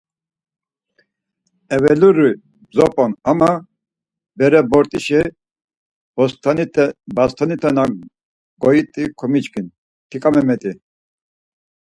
Eveluri 1.75 2.29
bzop̌on 2.69 3.11
ama, 3.31 3.51
ma 3.51 3.53
bere 4.37 4.61
bort̆işa 4.71 5.21
bastonite 7.15 7.69
na 7.75 7.83
goit̆u 8.61 9.03
komiçkin 9.19 9.67
Ťiǩa 10.09 10.29
Memet̆i. 10.33 10.71